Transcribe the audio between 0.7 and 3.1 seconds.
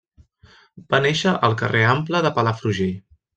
Va néixer al carrer Ample de Palafrugell.